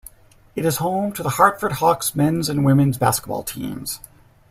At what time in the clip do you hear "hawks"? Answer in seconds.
1.73-2.15